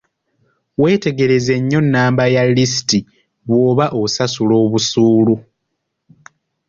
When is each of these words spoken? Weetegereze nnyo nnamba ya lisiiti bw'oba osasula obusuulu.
Weetegereze 0.81 1.53
nnyo 1.59 1.79
nnamba 1.85 2.23
ya 2.35 2.43
lisiiti 2.55 2.99
bw'oba 3.47 3.85
osasula 4.01 4.55
obusuulu. 4.65 5.35